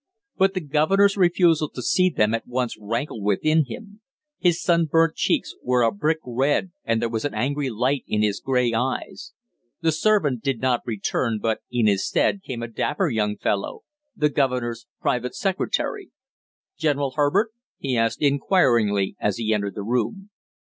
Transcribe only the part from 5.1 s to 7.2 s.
cheeks were a brick red and there